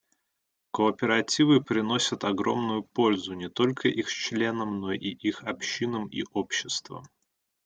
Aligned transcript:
Кооперативы 0.71 1.61
приносят 1.63 2.23
огромную 2.23 2.81
пользу 2.81 3.35
не 3.35 3.49
только 3.49 3.87
их 3.87 4.09
членам, 4.11 4.79
но 4.79 4.93
и 4.93 4.97
их 5.09 5.43
общинам 5.43 6.07
и 6.07 6.23
обществам. 6.33 7.05